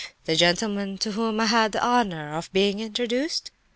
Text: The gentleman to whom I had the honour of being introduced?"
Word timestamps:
The 0.25 0.35
gentleman 0.35 0.97
to 0.97 1.11
whom 1.11 1.39
I 1.39 1.45
had 1.45 1.73
the 1.73 1.83
honour 1.85 2.33
of 2.35 2.51
being 2.51 2.79
introduced?" 2.79 3.51